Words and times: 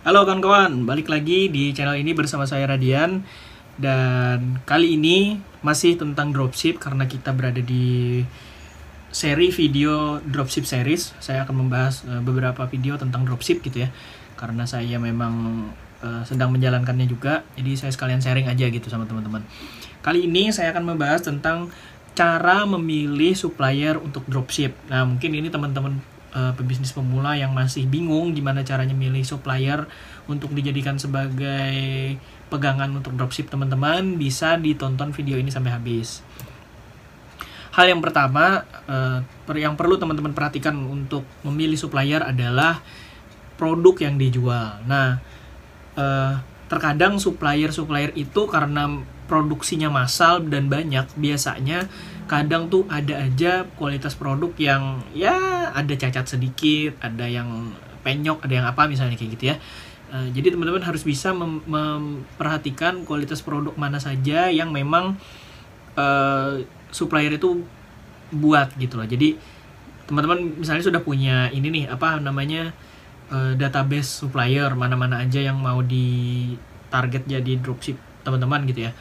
Halo 0.00 0.24
kawan-kawan, 0.24 0.88
balik 0.88 1.12
lagi 1.12 1.52
di 1.52 1.76
channel 1.76 1.92
ini 2.00 2.16
bersama 2.16 2.48
saya 2.48 2.64
Radian. 2.64 3.20
Dan 3.76 4.56
kali 4.64 4.96
ini 4.96 5.36
masih 5.60 6.00
tentang 6.00 6.32
dropship 6.32 6.80
karena 6.80 7.04
kita 7.04 7.36
berada 7.36 7.60
di 7.60 8.24
seri 9.12 9.52
video 9.52 10.16
dropship 10.24 10.64
series. 10.64 11.12
Saya 11.20 11.44
akan 11.44 11.52
membahas 11.52 12.00
uh, 12.08 12.24
beberapa 12.24 12.64
video 12.64 12.96
tentang 12.96 13.28
dropship 13.28 13.60
gitu 13.60 13.84
ya. 13.84 13.92
Karena 14.40 14.64
saya 14.64 14.96
memang 14.96 15.68
uh, 16.00 16.24
sedang 16.24 16.48
menjalankannya 16.48 17.04
juga. 17.04 17.44
Jadi 17.60 17.76
saya 17.76 17.92
sekalian 17.92 18.24
sharing 18.24 18.48
aja 18.48 18.72
gitu 18.72 18.88
sama 18.88 19.04
teman-teman. 19.04 19.44
Kali 20.00 20.24
ini 20.24 20.48
saya 20.48 20.72
akan 20.72 20.96
membahas 20.96 21.28
tentang 21.28 21.68
cara 22.16 22.64
memilih 22.64 23.36
supplier 23.36 24.00
untuk 24.00 24.24
dropship. 24.24 24.72
Nah 24.88 25.04
mungkin 25.04 25.36
ini 25.36 25.52
teman-teman 25.52 26.00
uh, 26.34 26.52
pebisnis 26.54 26.94
pemula 26.94 27.38
yang 27.38 27.54
masih 27.54 27.86
bingung 27.86 28.32
gimana 28.34 28.62
caranya 28.66 28.94
milih 28.94 29.22
supplier 29.22 29.86
untuk 30.30 30.54
dijadikan 30.54 30.98
sebagai 30.98 32.16
pegangan 32.50 32.90
untuk 32.90 33.14
dropship 33.14 33.50
teman-teman 33.50 34.18
bisa 34.18 34.58
ditonton 34.58 35.14
video 35.14 35.38
ini 35.38 35.48
sampai 35.48 35.70
habis. 35.74 36.22
Hal 37.70 37.86
yang 37.86 38.02
pertama 38.02 38.66
uh, 38.90 39.22
yang 39.54 39.78
perlu 39.78 39.94
teman-teman 39.94 40.34
perhatikan 40.34 40.74
untuk 40.74 41.22
memilih 41.46 41.78
supplier 41.78 42.18
adalah 42.26 42.82
produk 43.54 43.94
yang 44.10 44.18
dijual. 44.18 44.82
Nah, 44.90 45.22
uh, 45.94 46.34
terkadang 46.66 47.18
supplier-supplier 47.18 48.14
itu 48.18 48.46
karena 48.50 49.02
produksinya 49.30 49.86
massal 49.90 50.42
dan 50.42 50.66
banyak 50.66 51.06
biasanya 51.14 51.86
kadang 52.26 52.66
tuh 52.66 52.86
ada 52.90 53.26
aja 53.26 53.66
kualitas 53.78 54.14
produk 54.14 54.50
yang 54.58 55.02
ya 55.14 55.59
ada 55.74 55.94
cacat 55.94 56.26
sedikit, 56.26 56.98
ada 57.00 57.26
yang 57.26 57.72
penyok, 58.02 58.44
ada 58.44 58.52
yang 58.52 58.66
apa 58.66 58.88
misalnya 58.88 59.16
kayak 59.16 59.30
gitu 59.38 59.44
ya. 59.52 59.56
Uh, 60.10 60.26
jadi 60.34 60.54
teman-teman 60.54 60.82
harus 60.82 61.06
bisa 61.06 61.30
mem 61.30 61.62
memperhatikan 61.70 63.06
kualitas 63.06 63.46
produk 63.46 63.74
mana 63.78 64.02
saja 64.02 64.50
yang 64.50 64.74
memang 64.74 65.14
uh, 65.94 66.58
supplier 66.90 67.38
itu 67.38 67.62
buat 68.34 68.74
gitu 68.78 68.98
loh. 68.98 69.06
Jadi 69.06 69.38
teman-teman 70.10 70.58
misalnya 70.58 70.82
sudah 70.82 71.02
punya 71.06 71.46
ini 71.54 71.70
nih 71.70 71.84
apa 71.86 72.18
namanya 72.18 72.74
uh, 73.30 73.54
database 73.54 74.26
supplier 74.26 74.74
mana-mana 74.74 75.22
aja 75.22 75.38
yang 75.38 75.62
mau 75.62 75.78
di 75.86 76.50
target 76.90 77.30
jadi 77.30 77.62
dropship 77.62 77.94
teman-teman 78.26 78.66
gitu 78.66 78.90
ya 78.90 78.92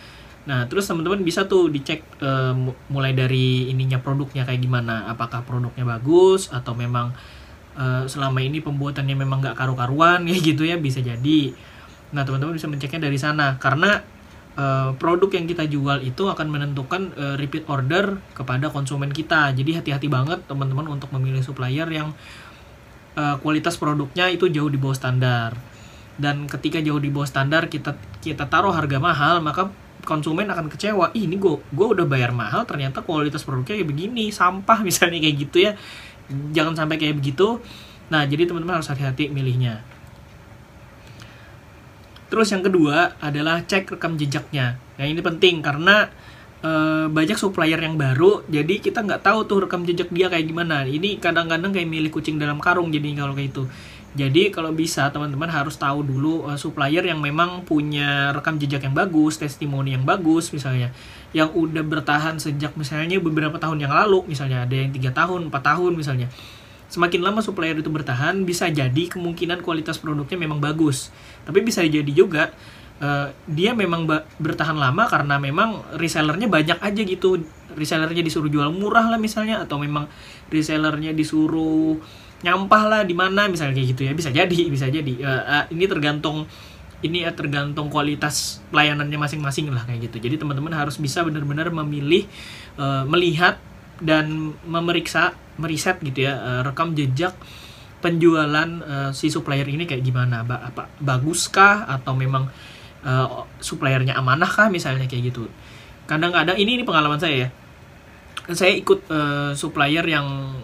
Nah, 0.48 0.66
terus 0.72 0.88
teman-teman 0.88 1.20
bisa 1.26 1.46
tuh 1.46 1.68
dicek 1.68 2.06
uh, 2.24 2.56
mulai 2.88 3.12
dari 3.12 3.68
ininya 3.68 4.00
produknya 4.00 4.48
kayak 4.48 4.62
gimana. 4.64 5.12
Apakah 5.12 5.44
produknya 5.44 5.84
bagus 5.84 6.48
atau 6.54 6.72
memang 6.78 7.12
uh, 7.76 8.08
selama 8.08 8.40
ini 8.40 8.64
pembuatannya 8.64 9.16
memang 9.20 9.44
nggak 9.44 9.58
karu-karuan 9.60 10.24
ya 10.32 10.38
gitu 10.40 10.64
ya 10.64 10.80
bisa 10.80 11.04
jadi. 11.04 11.52
Nah, 12.16 12.24
teman-teman 12.24 12.56
bisa 12.56 12.72
menceknya 12.72 13.06
dari 13.06 13.20
sana 13.20 13.60
karena 13.60 14.02
uh, 14.58 14.96
produk 14.98 15.30
yang 15.36 15.46
kita 15.46 15.68
jual 15.70 16.02
itu 16.02 16.26
akan 16.26 16.48
menentukan 16.50 17.14
uh, 17.14 17.36
repeat 17.38 17.68
order 17.70 18.18
kepada 18.34 18.72
konsumen 18.74 19.12
kita. 19.14 19.54
Jadi 19.54 19.78
hati-hati 19.78 20.08
banget 20.10 20.44
teman-teman 20.50 20.88
untuk 20.90 21.12
memilih 21.14 21.44
supplier 21.46 21.86
yang 21.92 22.16
uh, 23.20 23.36
kualitas 23.44 23.78
produknya 23.78 24.32
itu 24.32 24.50
jauh 24.50 24.72
di 24.72 24.80
bawah 24.80 24.98
standar. 24.98 25.54
Dan 26.20 26.52
ketika 26.52 26.84
jauh 26.84 27.00
di 27.00 27.08
bawah 27.14 27.28
standar 27.28 27.72
kita 27.72 27.96
kita 28.20 28.50
taruh 28.52 28.76
harga 28.76 29.00
mahal, 29.00 29.40
maka 29.40 29.72
konsumen 30.04 30.48
akan 30.48 30.72
kecewa 30.72 31.12
Ih, 31.16 31.28
ini 31.28 31.36
gue 31.36 31.60
gue 31.72 31.88
udah 31.88 32.06
bayar 32.08 32.32
mahal 32.32 32.64
ternyata 32.64 33.04
kualitas 33.04 33.44
produknya 33.44 33.80
kayak 33.80 33.90
begini 33.90 34.32
sampah 34.32 34.84
misalnya 34.88 35.20
kayak 35.20 35.36
gitu 35.50 35.58
ya. 35.70 35.72
Jangan 36.30 36.78
sampai 36.78 37.02
kayak 37.02 37.18
begitu. 37.18 37.58
Nah 38.10 38.26
jadi 38.26 38.50
teman-teman 38.50 38.82
harus 38.82 38.90
hati-hati 38.90 39.30
milihnya. 39.30 39.82
Terus 42.30 42.54
yang 42.54 42.62
kedua 42.62 43.18
adalah 43.18 43.66
cek 43.66 43.98
rekam 43.98 44.14
jejaknya. 44.14 44.78
Nah 45.02 45.06
ini 45.10 45.18
penting 45.18 45.66
karena 45.66 46.14
e, 46.62 46.72
banyak 47.10 47.34
supplier 47.34 47.82
yang 47.82 47.98
baru 47.98 48.46
jadi 48.46 48.78
kita 48.78 49.02
nggak 49.02 49.26
tahu 49.26 49.50
tuh 49.50 49.66
rekam 49.66 49.82
jejak 49.82 50.14
dia 50.14 50.30
kayak 50.30 50.46
gimana. 50.46 50.86
Ini 50.86 51.18
kadang-kadang 51.18 51.74
kayak 51.74 51.90
milih 51.90 52.14
kucing 52.14 52.38
dalam 52.38 52.62
karung 52.62 52.94
jadi 52.94 53.18
kalau 53.18 53.34
kayak 53.34 53.50
itu 53.50 53.64
jadi 54.10 54.50
kalau 54.50 54.74
bisa 54.74 55.06
teman-teman 55.14 55.46
harus 55.46 55.78
tahu 55.78 56.02
dulu 56.02 56.50
uh, 56.50 56.58
supplier 56.58 57.06
yang 57.06 57.22
memang 57.22 57.62
punya 57.62 58.34
rekam 58.34 58.58
jejak 58.58 58.82
yang 58.82 58.98
bagus, 58.98 59.38
testimoni 59.38 59.94
yang 59.94 60.02
bagus 60.02 60.50
misalnya, 60.50 60.90
yang 61.30 61.54
udah 61.54 61.86
bertahan 61.86 62.42
sejak 62.42 62.74
misalnya 62.74 63.22
beberapa 63.22 63.62
tahun 63.62 63.86
yang 63.86 63.94
lalu, 63.94 64.26
misalnya 64.26 64.66
ada 64.66 64.74
yang 64.74 64.90
tiga 64.90 65.14
tahun, 65.14 65.54
empat 65.54 65.62
tahun 65.62 65.94
misalnya. 65.94 66.26
Semakin 66.90 67.22
lama 67.22 67.46
supplier 67.46 67.78
itu 67.78 67.94
bertahan, 67.94 68.50
bisa 68.50 68.66
jadi 68.66 69.04
kemungkinan 69.14 69.62
kualitas 69.62 70.02
produknya 70.02 70.42
memang 70.42 70.58
bagus. 70.58 71.14
Tapi 71.46 71.62
bisa 71.62 71.86
jadi 71.86 72.10
juga 72.10 72.50
uh, 72.98 73.30
dia 73.46 73.78
memang 73.78 74.10
bertahan 74.42 74.74
lama 74.74 75.06
karena 75.06 75.38
memang 75.38 75.86
resellernya 76.02 76.50
banyak 76.50 76.82
aja 76.82 77.02
gitu. 77.06 77.46
Resellernya 77.78 78.26
disuruh 78.26 78.50
jual 78.50 78.74
murah 78.74 79.06
lah 79.06 79.22
misalnya, 79.22 79.62
atau 79.62 79.78
memang 79.78 80.10
resellernya 80.50 81.14
disuruh 81.14 82.02
nyampah 82.40 82.84
lah 82.88 83.02
di 83.04 83.16
mana 83.16 83.48
misalnya 83.52 83.76
kayak 83.76 83.90
gitu 83.96 84.02
ya. 84.08 84.12
Bisa 84.16 84.30
jadi 84.32 84.60
bisa 84.72 84.88
jadi. 84.88 85.14
Uh, 85.20 85.44
uh, 85.44 85.64
ini 85.72 85.86
tergantung 85.86 86.48
ini 87.00 87.24
ya 87.24 87.32
tergantung 87.32 87.88
kualitas 87.88 88.60
pelayanannya 88.76 89.16
masing-masing 89.16 89.72
lah 89.72 89.88
kayak 89.88 90.12
gitu. 90.12 90.20
Jadi 90.20 90.36
teman-teman 90.36 90.76
harus 90.76 91.00
bisa 91.00 91.24
benar-benar 91.24 91.72
memilih 91.72 92.28
uh, 92.76 93.08
melihat 93.08 93.56
dan 94.00 94.56
memeriksa 94.68 95.36
meriset 95.60 96.00
gitu 96.00 96.28
ya 96.28 96.40
uh, 96.40 96.62
rekam 96.64 96.96
jejak 96.96 97.36
penjualan 98.00 98.70
uh, 98.84 99.12
si 99.12 99.28
supplier 99.32 99.68
ini 99.68 99.88
kayak 99.88 100.04
gimana. 100.04 100.44
Ba 100.44 100.72
apa 100.72 100.92
baguskah 101.00 101.88
atau 101.88 102.16
memang 102.16 102.52
uh, 103.04 103.48
suppliernya 103.60 104.16
amanah 104.16 104.48
kah 104.48 104.68
misalnya 104.68 105.08
kayak 105.08 105.32
gitu. 105.36 105.48
Kadang-kadang 106.08 106.56
ini 106.60 106.80
ini 106.80 106.84
pengalaman 106.84 107.20
saya 107.20 107.48
ya. 107.48 107.50
Saya 108.50 108.74
ikut 108.76 109.08
uh, 109.08 109.52
supplier 109.54 110.04
yang 110.04 110.58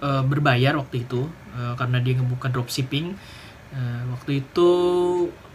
uh, 0.00 0.22
berbayar 0.24 0.76
waktu 0.76 1.04
itu 1.04 1.28
uh, 1.56 1.74
karena 1.78 2.00
dia 2.00 2.18
ngebuka 2.18 2.52
dropshipping 2.52 3.16
uh, 3.72 4.02
waktu 4.16 4.44
itu 4.44 4.70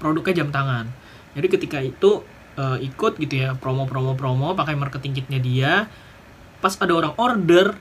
produknya 0.01 0.43
jam 0.45 0.49
tangan. 0.49 0.85
Jadi 1.31 1.47
ketika 1.47 1.79
itu 1.79 2.25
uh, 2.59 2.77
ikut 2.79 3.17
gitu 3.19 3.33
ya 3.47 3.55
promo 3.55 3.87
promo 3.87 4.17
promo 4.17 4.53
pakai 4.57 4.75
marketing 4.75 5.17
kitnya 5.23 5.39
dia 5.39 5.71
pas 6.61 6.77
ada 6.77 6.93
orang 6.93 7.13
order 7.17 7.73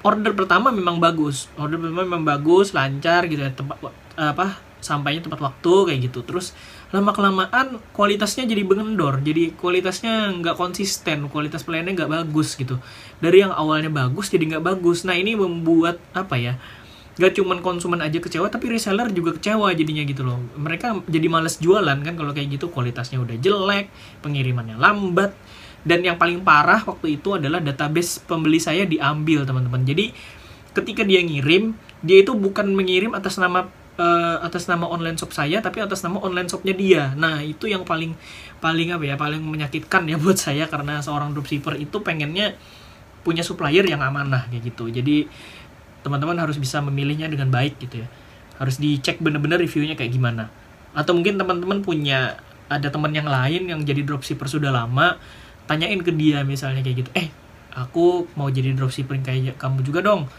order 0.00 0.32
pertama 0.32 0.72
memang 0.72 0.96
bagus 0.96 1.50
order 1.60 1.76
pertama 1.76 2.06
memang 2.06 2.24
bagus 2.24 2.72
lancar 2.72 3.28
gitu 3.28 3.44
ya 3.44 3.52
tempat 3.52 3.76
apa 4.16 4.56
sampainya 4.78 5.26
tepat 5.26 5.42
waktu 5.42 5.74
kayak 5.90 6.00
gitu. 6.10 6.22
Terus 6.22 6.54
lama 6.88 7.12
kelamaan 7.12 7.76
kualitasnya 7.92 8.48
jadi 8.48 8.64
bengendor 8.64 9.20
jadi 9.20 9.52
kualitasnya 9.60 10.32
nggak 10.40 10.56
konsisten 10.56 11.28
kualitas 11.28 11.60
pelayanannya 11.60 11.94
nggak 12.00 12.12
bagus 12.12 12.56
gitu. 12.56 12.80
Dari 13.20 13.44
yang 13.44 13.52
awalnya 13.52 13.92
bagus 13.92 14.32
jadi 14.32 14.56
nggak 14.56 14.64
bagus. 14.64 15.04
Nah 15.04 15.12
ini 15.12 15.36
membuat 15.36 16.00
apa 16.16 16.40
ya 16.40 16.56
nggak 17.18 17.34
cuman 17.34 17.58
konsumen 17.60 17.98
aja 17.98 18.22
kecewa 18.22 18.46
tapi 18.46 18.70
reseller 18.70 19.10
juga 19.10 19.36
kecewa 19.36 19.68
jadinya 19.76 20.00
gitu 20.08 20.24
loh. 20.24 20.40
Mereka 20.56 21.04
jadi 21.04 21.28
males 21.28 21.60
jualan 21.60 21.98
kan 22.00 22.14
kalau 22.16 22.32
kayak 22.32 22.56
gitu 22.56 22.72
kualitasnya 22.72 23.20
udah 23.20 23.36
jelek 23.36 23.92
pengirimannya 24.24 24.80
lambat. 24.80 25.36
Dan 25.84 26.02
yang 26.02 26.16
paling 26.16 26.42
parah 26.42 26.82
waktu 26.88 27.20
itu 27.20 27.38
adalah 27.38 27.62
database 27.62 28.18
pembeli 28.24 28.58
saya 28.58 28.88
diambil 28.88 29.44
teman-teman. 29.44 29.84
Jadi 29.84 30.10
ketika 30.72 31.04
dia 31.04 31.20
ngirim 31.20 31.76
dia 32.00 32.22
itu 32.22 32.32
bukan 32.32 32.70
mengirim 32.70 33.12
atas 33.12 33.36
nama 33.36 33.66
uh, 33.98 34.36
atas 34.40 34.70
nama 34.70 34.86
online 34.86 35.18
shop 35.18 35.34
saya 35.34 35.58
tapi 35.58 35.82
atas 35.82 36.00
nama 36.06 36.22
online 36.22 36.48
shopnya 36.48 36.72
dia. 36.72 37.12
Nah 37.18 37.42
itu 37.42 37.66
yang 37.68 37.82
paling 37.82 38.14
paling 38.62 38.94
apa 38.94 39.04
ya 39.04 39.14
paling 39.18 39.42
menyakitkan 39.42 40.06
ya 40.06 40.16
buat 40.22 40.38
saya 40.38 40.70
karena 40.70 41.02
seorang 41.02 41.34
dropshipper 41.34 41.76
itu 41.76 42.00
pengennya 42.00 42.54
punya 43.26 43.42
supplier 43.44 43.84
yang 43.84 44.00
amanah 44.00 44.46
kayak 44.48 44.72
gitu. 44.72 44.88
Jadi 44.88 45.28
teman-teman 46.06 46.38
harus 46.38 46.56
bisa 46.56 46.78
memilihnya 46.80 47.26
dengan 47.28 47.50
baik 47.50 47.76
gitu 47.82 48.06
ya. 48.06 48.08
Harus 48.56 48.78
dicek 48.78 49.18
bener-bener 49.20 49.58
reviewnya 49.60 49.98
kayak 49.98 50.14
gimana. 50.14 50.48
Atau 50.94 51.12
mungkin 51.12 51.36
teman-teman 51.36 51.82
punya 51.82 52.38
ada 52.70 52.88
teman 52.88 53.12
yang 53.12 53.28
lain 53.28 53.68
yang 53.68 53.80
jadi 53.82 54.06
dropshipper 54.06 54.48
sudah 54.48 54.70
lama 54.72 55.18
tanyain 55.68 56.00
ke 56.00 56.14
dia 56.14 56.46
misalnya 56.46 56.80
kayak 56.80 57.04
gitu. 57.04 57.10
Eh 57.12 57.28
aku 57.74 58.30
mau 58.38 58.48
jadi 58.48 58.72
dropshipper 58.72 59.20
kayak 59.20 59.60
kamu 59.60 59.84
juga 59.84 60.00
dong 60.00 60.30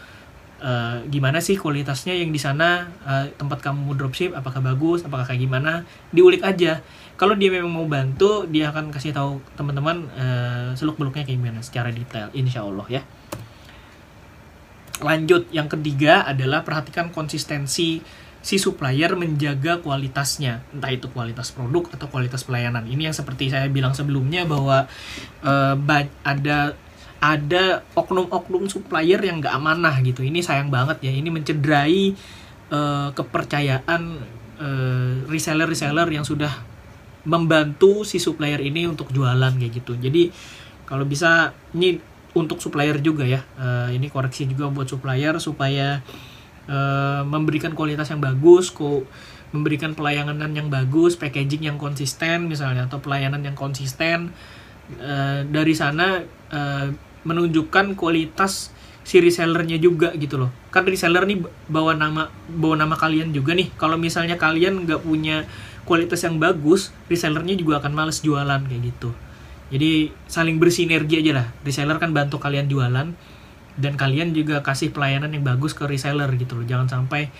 uh, 0.60 1.02
gimana 1.08 1.40
sih 1.42 1.58
kualitasnya 1.58 2.14
yang 2.14 2.30
di 2.30 2.38
sana? 2.40 2.92
Uh, 3.02 3.26
tempat 3.34 3.64
kamu 3.64 3.96
dropship 3.96 4.36
apakah 4.36 4.62
bagus 4.62 5.02
apakah 5.02 5.26
kayak 5.26 5.42
gimana? 5.42 5.88
Diulik 6.14 6.44
aja. 6.46 6.84
Kalau 7.16 7.36
dia 7.36 7.52
memang 7.52 7.72
mau 7.72 7.84
bantu 7.84 8.48
dia 8.48 8.72
akan 8.72 8.94
kasih 8.94 9.12
tahu 9.12 9.40
teman-teman 9.56 10.08
uh, 10.16 10.70
seluk 10.76 10.96
beluknya 10.96 11.26
kayak 11.26 11.36
gimana 11.36 11.60
secara 11.60 11.88
detail 11.92 12.32
insya 12.32 12.64
Allah 12.64 12.86
ya. 12.88 13.02
Lanjut 15.00 15.48
yang 15.50 15.68
ketiga 15.68 16.28
adalah 16.28 16.60
perhatikan 16.60 17.08
konsistensi 17.08 18.04
si 18.40 18.56
supplier 18.56 19.12
menjaga 19.16 19.84
kualitasnya. 19.84 20.64
Entah 20.72 20.92
itu 20.92 21.12
kualitas 21.12 21.52
produk 21.52 21.92
atau 21.92 22.08
kualitas 22.08 22.44
pelayanan. 22.44 22.88
Ini 22.88 23.12
yang 23.12 23.16
seperti 23.16 23.52
saya 23.52 23.68
bilang 23.68 23.92
sebelumnya 23.92 24.48
bahwa 24.48 24.88
uh, 25.44 25.76
ada 26.24 26.72
ada 27.20 27.84
oknum-oknum 27.92 28.66
supplier 28.72 29.20
yang 29.20 29.44
nggak 29.44 29.52
amanah 29.52 29.92
gitu 30.00 30.24
ini 30.24 30.40
sayang 30.40 30.72
banget 30.72 31.04
ya 31.04 31.12
ini 31.12 31.28
mencederai 31.28 32.16
uh, 32.72 33.12
kepercayaan 33.12 34.02
uh, 34.60 35.12
reseller-reseller 35.28 36.08
yang 36.08 36.24
sudah 36.24 36.50
membantu 37.28 38.06
si 38.08 38.16
supplier 38.16 38.60
ini 38.64 38.88
untuk 38.88 39.12
jualan 39.12 39.52
kayak 39.52 39.72
gitu. 39.84 39.92
Jadi 40.00 40.32
kalau 40.88 41.04
bisa 41.04 41.52
ini 41.76 42.00
untuk 42.32 42.62
supplier 42.62 42.96
juga 43.02 43.26
ya. 43.26 43.42
Uh, 43.58 43.90
ini 43.92 44.08
koreksi 44.08 44.46
juga 44.46 44.70
buat 44.70 44.88
supplier 44.88 45.36
supaya 45.42 46.00
uh, 46.70 47.22
memberikan 47.26 47.74
kualitas 47.74 48.08
yang 48.08 48.22
bagus, 48.22 48.70
kok 48.70 49.04
memberikan 49.50 49.98
pelayanan 49.98 50.54
yang 50.54 50.70
bagus, 50.70 51.18
packaging 51.18 51.66
yang 51.66 51.76
konsisten 51.76 52.46
misalnya 52.46 52.86
atau 52.86 53.02
pelayanan 53.02 53.42
yang 53.42 53.58
konsisten. 53.58 54.30
Uh, 54.90 55.46
dari 55.46 55.74
sana 55.74 56.18
uh, 56.50 56.88
menunjukkan 57.24 57.98
kualitas 57.98 58.72
si 59.10 59.18
resellernya 59.18 59.80
juga 59.80 60.12
gitu 60.14 60.38
loh. 60.38 60.50
Kan 60.70 60.86
reseller 60.86 61.24
nih 61.24 61.42
bawa 61.66 61.96
nama 61.96 62.28
bawa 62.46 62.78
nama 62.78 62.94
kalian 62.94 63.32
juga 63.32 63.56
nih. 63.56 63.72
Kalau 63.74 63.96
misalnya 63.96 64.36
kalian 64.36 64.86
nggak 64.86 65.02
punya 65.02 65.48
kualitas 65.88 66.22
yang 66.22 66.38
bagus 66.38 66.94
resellernya 67.10 67.58
juga 67.58 67.80
akan 67.82 67.92
males 67.96 68.20
jualan 68.22 68.60
kayak 68.60 68.82
gitu. 68.94 69.10
Jadi 69.70 70.14
saling 70.30 70.62
bersinergi 70.62 71.26
aja 71.26 71.42
lah. 71.42 71.46
Reseller 71.66 71.98
kan 71.98 72.14
bantu 72.14 72.38
kalian 72.38 72.70
jualan 72.70 73.08
dan 73.80 73.92
kalian 73.96 74.30
juga 74.36 74.60
kasih 74.60 74.94
pelayanan 74.94 75.32
yang 75.32 75.46
bagus 75.46 75.72
ke 75.72 75.86
reseller 75.90 76.28
gitu 76.36 76.60
loh. 76.60 76.66
Jangan 76.66 76.86
sampai 76.86 77.34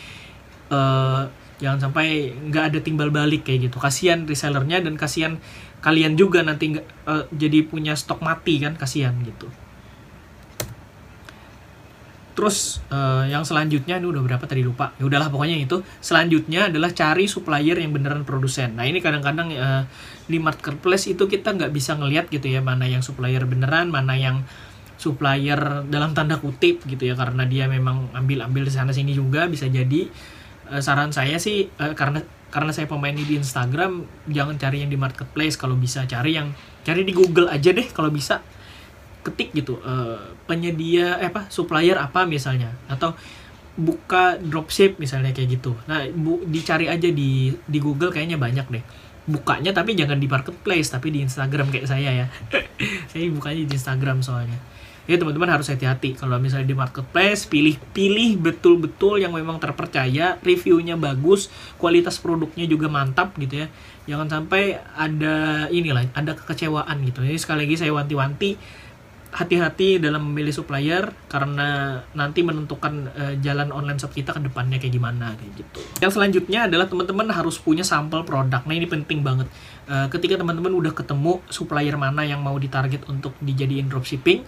uh, 0.73 1.29
jangan 1.61 1.91
sampai 1.91 2.33
nggak 2.51 2.65
ada 2.75 2.79
timbal 2.81 3.13
balik 3.13 3.47
kayak 3.47 3.71
gitu. 3.71 3.77
Kasihan 3.79 4.25
resellernya 4.25 4.81
dan 4.81 4.99
kasihan 4.99 5.39
kalian 5.85 6.17
juga 6.17 6.43
nanti 6.43 6.81
uh, 7.07 7.31
jadi 7.31 7.63
punya 7.63 7.95
stok 7.95 8.25
mati 8.25 8.59
kan. 8.59 8.75
Kasihan 8.75 9.15
gitu 9.23 9.47
Terus 12.41 12.81
uh, 12.89 13.29
yang 13.29 13.45
selanjutnya 13.45 14.01
ini 14.01 14.09
udah 14.09 14.25
berapa 14.25 14.41
tadi 14.49 14.65
lupa. 14.65 14.97
Ya 14.97 15.05
udahlah 15.05 15.29
pokoknya 15.29 15.61
itu. 15.61 15.85
Selanjutnya 16.01 16.73
adalah 16.73 16.89
cari 16.89 17.29
supplier 17.29 17.77
yang 17.77 17.93
beneran 17.93 18.25
produsen. 18.25 18.81
Nah, 18.81 18.89
ini 18.89 19.05
kadang-kadang 19.05 19.53
uh, 19.53 19.85
di 20.25 20.41
marketplace 20.41 21.05
itu 21.13 21.29
kita 21.29 21.53
nggak 21.53 21.69
bisa 21.69 22.01
ngelihat 22.01 22.33
gitu 22.33 22.49
ya 22.49 22.65
mana 22.65 22.89
yang 22.89 23.05
supplier 23.05 23.45
beneran, 23.45 23.93
mana 23.93 24.17
yang 24.17 24.41
supplier 24.97 25.85
dalam 25.93 26.17
tanda 26.17 26.41
kutip 26.41 26.81
gitu 26.89 27.13
ya 27.13 27.13
karena 27.13 27.45
dia 27.45 27.69
memang 27.69 28.09
ambil-ambil 28.17 28.65
di 28.65 28.73
sana 28.73 28.97
sini 28.97 29.13
juga 29.13 29.45
bisa 29.45 29.69
jadi 29.69 30.09
uh, 30.73 30.81
saran 30.81 31.13
saya 31.13 31.37
sih 31.37 31.69
uh, 31.77 31.93
karena 31.93 32.25
karena 32.49 32.73
saya 32.73 32.89
pemain 32.89 33.13
di 33.13 33.37
Instagram 33.37 34.09
jangan 34.33 34.57
cari 34.57 34.81
yang 34.81 34.89
di 34.89 34.97
marketplace 34.97 35.61
kalau 35.61 35.77
bisa 35.77 36.09
cari 36.09 36.41
yang 36.41 36.57
cari 36.89 37.05
di 37.05 37.13
Google 37.13 37.53
aja 37.53 37.69
deh 37.69 37.85
kalau 37.93 38.09
bisa 38.09 38.41
ketik 39.21 39.53
gitu 39.53 39.77
uh, 39.85 40.33
penyedia 40.49 41.21
eh 41.21 41.29
apa 41.29 41.53
supplier 41.53 42.01
apa 42.01 42.25
misalnya 42.25 42.73
atau 42.89 43.13
buka 43.81 44.37
dropship 44.41 45.01
misalnya 45.01 45.33
kayak 45.33 45.61
gitu. 45.61 45.73
Nah 45.87 46.05
bu, 46.11 46.43
dicari 46.45 46.91
aja 46.91 47.09
di 47.09 47.55
di 47.55 47.79
Google 47.79 48.13
kayaknya 48.13 48.37
banyak 48.37 48.67
deh. 48.69 48.85
Bukanya 49.31 49.71
tapi 49.71 49.95
jangan 49.95 50.19
di 50.21 50.27
marketplace 50.27 50.91
tapi 50.91 51.15
di 51.15 51.23
Instagram 51.23 51.73
kayak 51.73 51.87
saya 51.87 52.11
ya. 52.13 52.27
Saya 53.11 53.27
bukanya 53.31 53.63
di 53.65 53.75
Instagram 53.75 54.25
soalnya. 54.25 54.59
Ya 55.09 55.19
teman-teman 55.19 55.51
harus 55.51 55.67
hati-hati 55.67 56.15
kalau 56.15 56.39
misalnya 56.39 56.71
di 56.71 56.77
marketplace 56.77 57.49
pilih-pilih 57.51 58.39
betul-betul 58.39 59.19
yang 59.19 59.35
memang 59.35 59.59
terpercaya 59.59 60.39
reviewnya 60.39 60.95
bagus 60.95 61.51
kualitas 61.83 62.21
produknya 62.23 62.69
juga 62.71 62.87
mantap 62.87 63.35
gitu 63.41 63.65
ya. 63.65 63.67
Jangan 64.07 64.29
sampai 64.31 64.79
ada 64.95 65.67
inilah 65.71 66.07
ada 66.15 66.33
kekecewaan 66.39 66.95
gitu. 67.07 67.27
Jadi 67.27 67.39
sekali 67.39 67.59
lagi 67.67 67.77
saya 67.81 67.91
wanti-wanti 67.91 68.51
hati-hati 69.31 70.03
dalam 70.03 70.31
memilih 70.31 70.51
supplier 70.51 71.15
karena 71.31 72.03
nanti 72.19 72.43
menentukan 72.43 73.15
uh, 73.15 73.35
jalan 73.39 73.71
online 73.71 73.99
shop 73.99 74.11
kita 74.11 74.35
ke 74.35 74.43
depannya 74.43 74.83
kayak 74.83 74.95
gimana 74.99 75.39
kayak 75.39 75.53
gitu. 75.55 75.81
Yang 76.03 76.19
selanjutnya 76.19 76.67
adalah 76.67 76.91
teman-teman 76.91 77.31
harus 77.31 77.57
punya 77.63 77.87
sampel 77.87 78.27
produk. 78.27 78.67
Nah, 78.67 78.75
ini 78.75 78.91
penting 78.91 79.23
banget. 79.23 79.47
Uh, 79.87 80.11
ketika 80.11 80.35
teman-teman 80.39 80.75
udah 80.75 80.91
ketemu 80.91 81.39
supplier 81.47 81.95
mana 81.95 82.27
yang 82.27 82.43
mau 82.43 82.59
ditarget 82.59 83.07
untuk 83.07 83.39
dijadiin 83.39 83.87
dropshipping, 83.87 84.43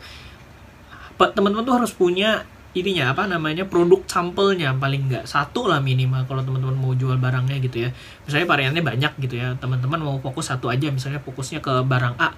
teman-teman 1.14 1.62
tuh 1.62 1.75
harus 1.79 1.94
punya 1.94 2.43
ininya 2.73 3.12
apa 3.12 3.29
namanya 3.29 3.69
produk 3.69 4.00
sampelnya 4.08 4.73
paling 4.73 5.05
nggak 5.12 5.29
satu 5.29 5.69
lah 5.69 5.84
minimal 5.84 6.25
kalau 6.25 6.40
teman-teman 6.40 6.73
mau 6.73 6.96
jual 6.96 7.20
barangnya 7.20 7.61
gitu 7.61 7.84
ya 7.84 7.90
misalnya 8.25 8.49
variannya 8.49 8.82
banyak 8.82 9.12
gitu 9.20 9.34
ya 9.37 9.52
teman-teman 9.61 10.00
mau 10.00 10.17
fokus 10.25 10.49
satu 10.49 10.73
aja 10.73 10.88
misalnya 10.88 11.20
fokusnya 11.20 11.61
ke 11.61 11.84
barang 11.84 12.17
A 12.17 12.32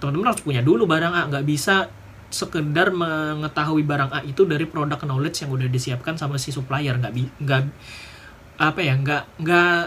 teman-teman 0.00 0.32
harus 0.32 0.42
punya 0.42 0.64
dulu 0.64 0.88
barang 0.88 1.12
A. 1.12 1.22
Nggak 1.28 1.44
bisa 1.46 1.86
sekedar 2.30 2.94
mengetahui 2.94 3.82
barang 3.84 4.10
A 4.10 4.20
itu 4.24 4.46
dari 4.46 4.64
produk 4.64 5.02
knowledge 5.02 5.44
yang 5.44 5.50
udah 5.52 5.68
disiapkan 5.68 6.16
sama 6.16 6.40
si 6.40 6.50
supplier. 6.50 6.96
Nggak 6.96 7.12
nggak 7.44 7.62
apa 8.60 8.80
ya 8.80 8.94
nggak 8.96 9.22
nggak 9.44 9.80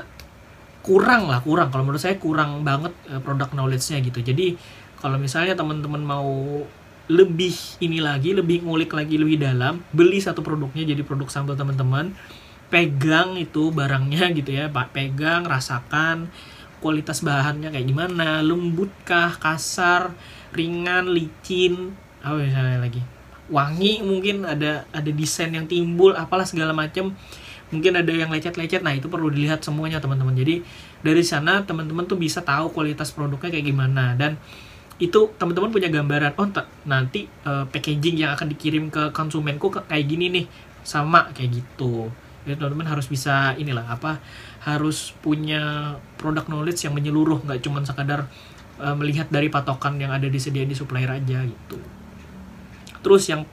kurang 0.84 1.32
lah 1.32 1.40
kurang. 1.42 1.72
Kalau 1.72 1.88
menurut 1.88 2.04
saya 2.04 2.20
kurang 2.20 2.62
banget 2.62 2.94
uh, 3.10 3.24
produk 3.24 3.50
knowledge-nya 3.56 4.04
gitu. 4.04 4.20
Jadi 4.20 4.60
kalau 5.00 5.16
misalnya 5.18 5.56
teman-teman 5.56 6.04
mau 6.04 6.62
lebih 7.12 7.56
ini 7.84 8.00
lagi 8.00 8.32
lebih 8.32 8.64
ngulik 8.64 8.96
lagi 8.96 9.20
lebih 9.20 9.36
dalam 9.36 9.84
beli 9.92 10.24
satu 10.24 10.40
produknya 10.40 10.88
jadi 10.88 11.04
produk 11.04 11.28
sampel 11.28 11.60
teman-teman 11.60 12.16
pegang 12.72 13.36
itu 13.36 13.72
barangnya 13.72 14.32
gitu 14.38 14.52
ya 14.52 14.68
pak. 14.68 14.92
Pegang 14.92 15.48
rasakan 15.48 16.28
kualitas 16.84 17.24
bahannya 17.24 17.72
kayak 17.72 17.88
gimana? 17.88 18.44
Lembutkah 18.44 19.40
kasar? 19.40 20.12
Ringan? 20.52 21.08
Licin? 21.08 21.96
Apa 22.20 22.44
misalnya 22.44 22.84
lagi? 22.84 23.00
Wangi 23.48 24.04
mungkin 24.04 24.44
ada 24.44 24.84
ada 24.92 25.12
desain 25.16 25.56
yang 25.56 25.64
timbul 25.64 26.12
apalah 26.16 26.44
segala 26.44 26.76
macam 26.76 27.16
mungkin 27.74 27.98
ada 27.98 28.12
yang 28.14 28.30
lecet-lecet. 28.30 28.86
Nah 28.86 28.94
itu 28.94 29.10
perlu 29.10 29.34
dilihat 29.34 29.66
semuanya 29.66 29.98
teman-teman. 30.04 30.38
Jadi 30.38 30.62
dari 31.02 31.24
sana 31.26 31.66
teman-teman 31.66 32.06
tuh 32.06 32.20
bisa 32.20 32.46
tahu 32.46 32.70
kualitas 32.70 33.10
produknya 33.10 33.50
kayak 33.50 33.66
gimana. 33.66 34.14
Dan 34.14 34.38
itu 35.02 35.34
teman-teman 35.42 35.74
punya 35.74 35.90
gambaran 35.90 36.38
oh 36.38 36.48
nanti 36.86 37.26
uh, 37.50 37.66
packaging 37.66 38.22
yang 38.22 38.38
akan 38.38 38.54
dikirim 38.54 38.94
ke 38.94 39.10
konsumenku 39.10 39.74
kayak 39.74 40.06
gini 40.06 40.30
nih. 40.30 40.46
Sama 40.84 41.32
kayak 41.34 41.64
gitu 41.64 42.12
jadi 42.44 42.60
teman-teman 42.60 42.88
harus 42.88 43.08
bisa 43.08 43.56
inilah 43.56 43.88
apa 43.88 44.20
harus 44.64 45.16
punya 45.24 45.96
produk 46.20 46.48
knowledge 46.48 46.84
yang 46.88 46.96
menyeluruh 46.96 47.44
nggak 47.44 47.60
cuma 47.64 47.84
sekadar 47.84 48.28
uh, 48.80 48.96
melihat 48.96 49.28
dari 49.32 49.48
patokan 49.48 50.00
yang 50.00 50.12
ada 50.12 50.28
disediain 50.28 50.68
di 50.68 50.76
supplier 50.78 51.12
aja 51.12 51.44
gitu. 51.44 51.78
Terus 53.04 53.24
yang 53.28 53.44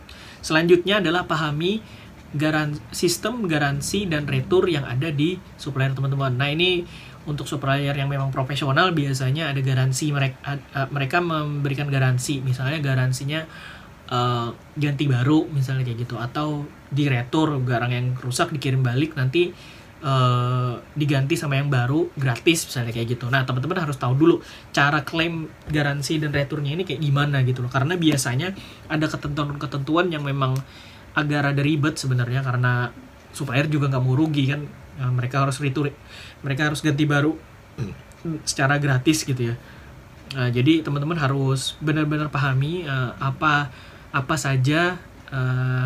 selanjutnya 0.41 1.03
adalah 1.03 1.27
pahami 1.27 1.83
garan 2.31 2.79
sistem 2.95 3.51
garansi 3.51 4.07
dan 4.07 4.23
retur 4.31 4.71
yang 4.71 4.87
ada 4.87 5.11
di 5.11 5.35
supplier 5.59 5.91
teman-teman. 5.91 6.39
Nah 6.39 6.47
ini 6.51 6.87
untuk 7.27 7.51
supplier 7.51 7.93
yang 7.93 8.07
memang 8.07 8.31
profesional 8.31 8.95
biasanya 8.95 9.51
ada 9.51 9.61
garansi 9.61 10.15
mereka 10.15 10.39
mereka 10.95 11.19
memberikan 11.19 11.91
garansi. 11.91 12.39
Misalnya 12.41 12.79
garansinya 12.79 13.45
uh, 14.11 14.53
ganti 14.77 15.07
baru 15.07 15.47
misalnya 15.49 15.87
kayak 15.87 16.05
gitu 16.05 16.19
atau 16.19 16.67
di 16.91 17.07
retur 17.07 17.57
barang 17.63 17.93
yang 17.95 18.07
rusak 18.19 18.53
dikirim 18.53 18.83
balik 18.83 19.15
nanti 19.17 19.55
Uh, 20.01 20.81
diganti 20.97 21.37
sama 21.37 21.61
yang 21.61 21.69
baru 21.69 22.09
gratis 22.17 22.65
misalnya 22.65 22.89
kayak 22.89 23.21
gitu. 23.21 23.29
Nah 23.29 23.45
teman-teman 23.45 23.85
harus 23.85 24.01
tahu 24.01 24.17
dulu 24.17 24.41
cara 24.73 25.05
klaim 25.05 25.45
garansi 25.69 26.17
dan 26.17 26.33
returnya 26.33 26.73
ini 26.73 26.89
kayak 26.89 27.05
gimana 27.05 27.45
gitu 27.45 27.61
loh. 27.61 27.69
Karena 27.69 28.01
biasanya 28.01 28.57
ada 28.89 29.05
ketentuan-ketentuan 29.05 30.09
yang 30.09 30.25
memang 30.25 30.57
agak 31.13 31.53
rada 31.53 31.61
ribet 31.61 32.01
sebenarnya 32.01 32.41
karena 32.41 32.89
supplier 33.37 33.69
juga 33.69 33.93
nggak 33.93 34.01
mau 34.01 34.17
rugi 34.17 34.49
kan. 34.49 34.65
Nah, 35.05 35.13
mereka 35.13 35.45
harus 35.45 35.61
retur, 35.61 35.93
mereka 36.41 36.73
harus 36.73 36.81
ganti 36.81 37.05
baru 37.05 37.37
secara 38.49 38.81
gratis 38.81 39.21
gitu 39.29 39.53
ya. 39.53 39.61
Nah, 40.33 40.49
jadi 40.49 40.81
teman-teman 40.81 41.21
harus 41.21 41.77
benar-benar 41.77 42.33
pahami 42.33 42.89
uh, 42.89 43.21
apa 43.21 43.69
apa 44.11 44.35
saja 44.35 44.99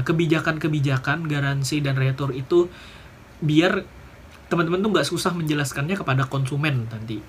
kebijakan-kebijakan 0.04 1.18
uh, 1.24 1.28
garansi 1.28 1.84
dan 1.84 2.00
retur 2.00 2.32
itu 2.32 2.72
biar 3.44 3.84
teman-teman 4.48 4.80
tuh 4.80 4.90
nggak 4.92 5.08
susah 5.08 5.36
menjelaskannya 5.36 5.96
kepada 6.00 6.24
konsumen 6.24 6.88
nanti. 6.88 7.20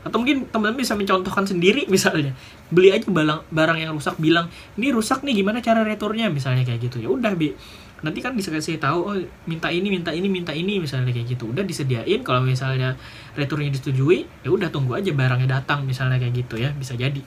Atau 0.00 0.24
mungkin 0.24 0.48
teman-teman 0.48 0.80
bisa 0.80 0.96
mencontohkan 0.96 1.44
sendiri 1.44 1.84
misalnya. 1.94 2.32
Beli 2.72 2.96
aja 2.96 3.04
barang 3.04 3.52
barang 3.52 3.78
yang 3.84 3.92
rusak 3.92 4.16
bilang 4.16 4.48
ini 4.80 4.96
rusak 4.96 5.20
nih 5.20 5.44
gimana 5.44 5.60
cara 5.60 5.84
returnya 5.84 6.32
misalnya 6.32 6.64
kayak 6.64 6.88
gitu. 6.88 7.04
Ya 7.04 7.12
udah 7.12 7.36
bi. 7.36 7.52
Nanti 7.98 8.22
kan 8.22 8.32
bisa 8.32 8.54
kasih 8.54 8.78
tahu 8.78 8.98
oh 9.10 9.16
minta 9.50 9.68
ini 9.74 9.90
minta 9.90 10.14
ini 10.14 10.30
minta 10.30 10.56
ini 10.56 10.80
misalnya 10.80 11.12
kayak 11.12 11.36
gitu. 11.36 11.52
Udah 11.52 11.66
disediain 11.68 12.24
kalau 12.24 12.40
misalnya 12.40 12.96
returnya 13.36 13.68
disetujui 13.74 14.24
ya 14.46 14.48
udah 14.48 14.72
tunggu 14.72 14.96
aja 14.96 15.12
barangnya 15.12 15.60
datang 15.60 15.84
misalnya 15.84 16.16
kayak 16.16 16.46
gitu 16.46 16.56
ya 16.56 16.72
bisa 16.72 16.96
jadi 16.96 17.20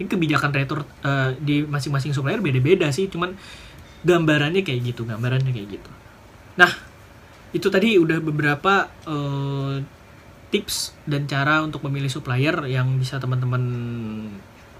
ini 0.00 0.08
kebijakan 0.08 0.50
retur 0.56 0.88
uh, 1.04 1.36
di 1.36 1.60
masing-masing 1.68 2.16
supplier 2.16 2.40
beda-beda 2.40 2.88
sih 2.88 3.12
cuman 3.12 3.36
gambarannya 4.00 4.64
kayak 4.64 4.80
gitu 4.96 5.04
gambarannya 5.04 5.52
kayak 5.52 5.76
gitu. 5.76 5.90
Nah 6.56 6.72
itu 7.52 7.68
tadi 7.68 8.00
udah 8.00 8.18
beberapa 8.24 8.88
uh, 9.04 9.76
tips 10.48 10.96
dan 11.04 11.28
cara 11.28 11.60
untuk 11.60 11.84
memilih 11.86 12.08
supplier 12.08 12.56
yang 12.66 12.96
bisa 12.96 13.20
teman-teman 13.20 13.62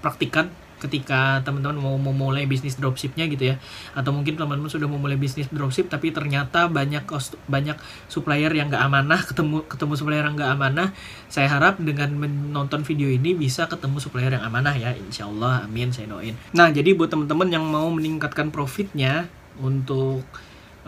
praktikan 0.01 0.49
ketika 0.81 1.45
teman-teman 1.45 1.77
mau 1.77 1.95
memulai 2.01 2.49
bisnis 2.49 2.81
dropshipnya 2.81 3.29
gitu 3.29 3.53
ya. 3.53 3.57
Atau 3.93 4.17
mungkin 4.17 4.41
teman-teman 4.41 4.73
sudah 4.73 4.89
memulai 4.89 5.21
bisnis 5.21 5.47
dropship 5.53 5.93
tapi 5.93 6.11
ternyata 6.11 6.67
banyak 6.73 7.05
cost, 7.05 7.37
banyak 7.47 7.77
supplier 8.09 8.49
yang 8.51 8.73
nggak 8.73 8.81
amanah 8.81 9.21
ketemu 9.21 9.63
ketemu 9.69 9.93
supplier 9.95 10.25
yang 10.25 10.35
nggak 10.35 10.53
amanah. 10.57 10.89
Saya 11.29 11.53
harap 11.53 11.77
dengan 11.79 12.17
menonton 12.17 12.83
video 12.83 13.13
ini 13.13 13.37
bisa 13.37 13.69
ketemu 13.69 14.01
supplier 14.01 14.33
yang 14.33 14.43
amanah 14.43 14.73
ya. 14.75 14.97
Insya 14.97 15.29
Allah 15.29 15.69
amin 15.69 15.93
saya 15.93 16.09
doain. 16.09 16.35
Nah 16.57 16.73
jadi 16.73 16.97
buat 16.97 17.13
teman-teman 17.13 17.53
yang 17.53 17.65
mau 17.69 17.93
meningkatkan 17.93 18.49
profitnya 18.49 19.29
untuk 19.61 20.25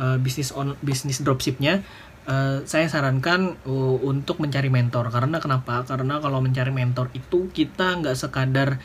uh, 0.00 0.16
bisnis 0.16 0.50
on 0.56 0.75
bisnis 0.80 1.20
dropshipnya 1.20 1.84
Uh, 2.22 2.62
saya 2.70 2.87
sarankan 2.87 3.58
uh, 3.66 3.99
untuk 3.99 4.38
mencari 4.38 4.70
mentor. 4.70 5.11
Karena 5.11 5.42
kenapa? 5.42 5.82
Karena 5.82 6.22
kalau 6.22 6.38
mencari 6.38 6.70
mentor 6.70 7.11
itu 7.18 7.50
kita 7.50 7.99
nggak 7.99 8.14
sekadar 8.14 8.78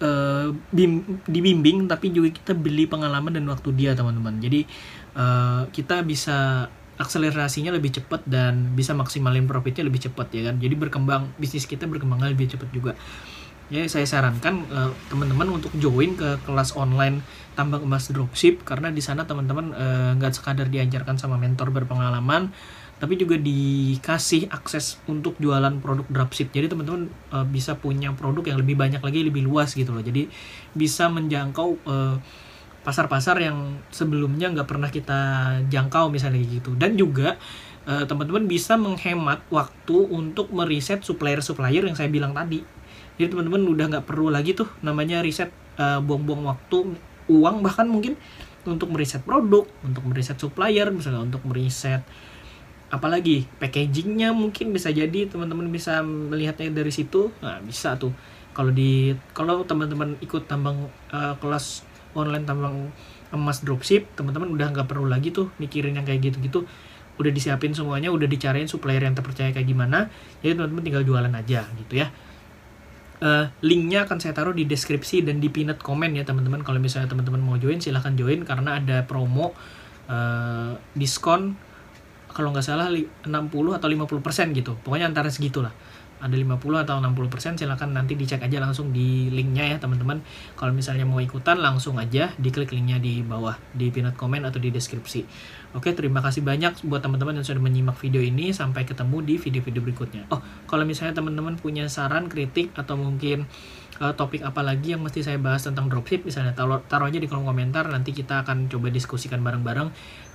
uh, 0.00 0.50
bim, 0.72 1.20
dibimbing 1.28 1.86
tapi 1.86 2.10
juga 2.10 2.32
kita 2.32 2.52
beli 2.56 2.88
pengalaman 2.88 3.34
dan 3.34 3.44
waktu 3.46 3.70
dia 3.76 3.92
teman-teman. 3.92 4.40
Jadi 4.40 4.66
uh, 5.14 5.68
kita 5.70 6.02
bisa 6.02 6.68
akselerasinya 6.94 7.74
lebih 7.74 7.90
cepat 7.90 8.22
dan 8.22 8.74
bisa 8.78 8.94
maksimalin 8.94 9.50
profitnya 9.50 9.86
lebih 9.86 10.06
cepat 10.10 10.30
ya 10.34 10.50
kan. 10.50 10.56
Jadi 10.62 10.74
berkembang 10.78 11.34
bisnis 11.38 11.66
kita 11.66 11.86
berkembang 11.90 12.22
lebih 12.22 12.50
cepat 12.54 12.68
juga. 12.70 12.92
Ya 13.72 13.88
saya 13.88 14.04
sarankan 14.04 14.68
uh, 14.70 14.92
teman-teman 15.08 15.58
untuk 15.60 15.72
join 15.80 16.14
ke 16.14 16.36
kelas 16.44 16.76
online 16.76 17.24
tambang 17.56 17.82
emas 17.82 18.12
dropship 18.12 18.60
karena 18.62 18.92
di 18.92 19.00
sana 19.00 19.24
teman-teman 19.24 19.72
nggak 20.20 20.32
uh, 20.32 20.36
sekadar 20.36 20.68
diajarkan 20.68 21.16
sama 21.16 21.40
mentor 21.40 21.72
berpengalaman 21.72 22.52
tapi 23.02 23.18
juga 23.18 23.34
dikasih 23.36 24.48
akses 24.48 25.02
untuk 25.10 25.34
jualan 25.42 25.82
produk 25.82 26.06
dropship. 26.08 26.54
Jadi 26.54 26.70
teman-teman 26.70 27.10
uh, 27.34 27.44
bisa 27.44 27.74
punya 27.76 28.14
produk 28.14 28.54
yang 28.54 28.58
lebih 28.62 28.78
banyak 28.78 29.02
lagi 29.02 29.26
lebih 29.26 29.44
luas 29.44 29.74
gitu 29.74 29.90
loh. 29.90 30.00
Jadi 30.00 30.30
bisa 30.72 31.10
menjangkau 31.10 31.82
pasar 31.84 33.08
pasar-pasar 33.08 33.40
yang 33.40 33.80
sebelumnya 33.88 34.52
nggak 34.52 34.68
pernah 34.68 34.92
kita 34.92 35.20
jangkau 35.72 36.12
misalnya 36.12 36.44
gitu. 36.44 36.76
Dan 36.76 36.94
juga 36.94 37.40
uh, 37.88 38.04
teman-teman 38.04 38.46
bisa 38.46 38.76
menghemat 38.76 39.42
waktu 39.48 39.96
untuk 40.12 40.52
meriset 40.52 41.00
supplier-supplier 41.02 41.84
yang 41.84 41.96
saya 41.96 42.12
bilang 42.12 42.36
tadi. 42.36 42.62
Jadi 43.18 43.30
teman-teman 43.30 43.62
udah 43.68 43.86
nggak 43.94 44.06
perlu 44.06 44.28
lagi 44.28 44.54
tuh 44.58 44.66
namanya 44.82 45.22
riset 45.22 45.50
buang-buang 45.74 46.46
waktu 46.46 46.94
uang 47.26 47.66
bahkan 47.66 47.90
mungkin 47.90 48.14
untuk 48.64 48.88
meriset 48.92 49.20
produk 49.24 49.68
untuk 49.84 50.02
meriset 50.08 50.40
supplier 50.40 50.88
misalnya 50.88 51.20
untuk 51.20 51.44
meriset 51.44 52.00
apalagi 52.94 53.50
packagingnya 53.58 54.30
mungkin 54.30 54.70
bisa 54.70 54.94
jadi 54.94 55.26
teman-teman 55.26 55.66
bisa 55.74 55.98
melihatnya 56.06 56.70
dari 56.70 56.94
situ. 56.94 57.34
Nah 57.42 57.58
bisa 57.58 57.98
tuh. 57.98 58.14
Kalau 58.54 58.70
di 58.70 59.10
kalau 59.34 59.66
teman-teman 59.66 60.14
ikut 60.22 60.46
tambang 60.46 60.86
uh, 61.10 61.34
kelas 61.42 61.82
online 62.14 62.46
tambang 62.46 62.94
emas 63.34 63.66
dropship 63.66 64.06
teman-teman 64.14 64.46
udah 64.54 64.70
nggak 64.70 64.86
perlu 64.86 65.10
lagi 65.10 65.34
tuh 65.34 65.50
mikirin 65.58 65.98
yang 65.98 66.06
kayak 66.06 66.30
gitu-gitu. 66.30 66.62
Udah 67.18 67.34
disiapin 67.34 67.74
semuanya 67.74 68.14
udah 68.14 68.30
dicariin 68.30 68.70
supplier 68.70 69.02
yang 69.02 69.18
terpercaya 69.18 69.50
kayak 69.50 69.66
gimana. 69.66 70.06
Jadi 70.38 70.54
teman-teman 70.54 70.82
tinggal 70.86 71.02
jualan 71.02 71.34
aja 71.34 71.66
gitu 71.74 71.94
ya. 71.98 72.14
Uh, 73.24 73.50
linknya 73.64 74.06
akan 74.06 74.22
saya 74.22 74.36
taruh 74.36 74.54
di 74.54 74.68
deskripsi 74.68 75.26
dan 75.26 75.42
di 75.42 75.50
pinned 75.50 75.82
comment 75.82 76.14
ya 76.14 76.22
teman-teman. 76.22 76.62
Kalau 76.62 76.78
misalnya 76.78 77.10
teman-teman 77.10 77.42
mau 77.42 77.58
join 77.58 77.82
silahkan 77.82 78.14
join. 78.14 78.46
Karena 78.46 78.78
ada 78.78 79.02
promo 79.02 79.50
uh, 80.06 80.78
diskon 80.94 81.73
kalau 82.34 82.50
nggak 82.50 82.66
salah 82.66 82.90
60 82.90 83.24
atau 83.78 83.86
50 83.86 84.26
persen 84.26 84.50
gitu. 84.50 84.74
Pokoknya 84.82 85.06
antara 85.06 85.30
segitulah. 85.30 85.70
Ada 86.18 86.40
50 86.40 86.56
atau 86.82 86.96
60 86.98 87.28
persen 87.28 87.52
silahkan 87.54 87.90
nanti 87.90 88.16
dicek 88.16 88.40
aja 88.40 88.56
langsung 88.56 88.90
di 88.90 89.28
linknya 89.30 89.70
ya 89.70 89.76
teman-teman. 89.78 90.18
Kalau 90.58 90.72
misalnya 90.72 91.04
mau 91.04 91.20
ikutan 91.20 91.60
langsung 91.60 92.00
aja 92.00 92.32
diklik 92.40 92.74
linknya 92.74 92.96
di 92.98 93.20
bawah 93.20 93.54
di 93.70 93.92
pinned 93.92 94.16
comment 94.18 94.42
atau 94.42 94.58
di 94.58 94.72
deskripsi. 94.72 95.20
Oke 95.76 95.92
terima 95.92 96.24
kasih 96.24 96.40
banyak 96.40 96.86
buat 96.88 97.04
teman-teman 97.04 97.38
yang 97.38 97.46
sudah 97.46 97.60
menyimak 97.60 98.00
video 98.00 98.24
ini. 98.24 98.50
Sampai 98.56 98.88
ketemu 98.88 99.20
di 99.20 99.34
video-video 99.36 99.84
berikutnya. 99.84 100.22
Oh 100.32 100.40
kalau 100.66 100.88
misalnya 100.88 101.14
teman-teman 101.14 101.60
punya 101.60 101.86
saran 101.92 102.32
kritik 102.32 102.72
atau 102.72 102.96
mungkin 102.96 103.44
uh, 104.00 104.14
topik 104.16 104.42
apa 104.42 104.64
lagi 104.64 104.96
yang 104.96 105.02
mesti 105.02 105.20
saya 105.20 105.38
bahas 105.38 105.66
tentang 105.66 105.90
dropship? 105.90 106.24
Misalnya 106.24 106.54
taruh, 106.56 106.80
taruh 106.86 107.10
aja 107.10 107.18
di 107.18 107.26
kolom 107.26 107.44
komentar 107.44 107.86
nanti 107.90 108.14
kita 108.14 108.46
akan 108.46 108.70
coba 108.70 108.88
diskusikan 108.90 109.42
bareng-bareng 109.42 109.88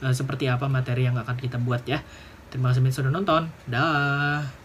uh, 0.06 0.14
seperti 0.14 0.52
apa 0.52 0.68
materi 0.68 1.08
yang 1.08 1.18
akan 1.18 1.36
kita 1.40 1.58
buat 1.60 1.84
ya. 1.88 2.04
Terima 2.50 2.74
kasih 2.74 2.90
sudah 2.90 3.12
nonton. 3.14 3.48
Dah 3.70 4.59